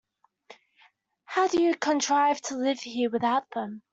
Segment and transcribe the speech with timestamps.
[1.25, 3.83] How do you contrive to live here without them?